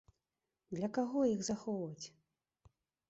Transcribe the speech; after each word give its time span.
Для 0.77 0.89
каго 0.95 1.19
іх 1.33 1.39
захоўваць? 1.49 2.05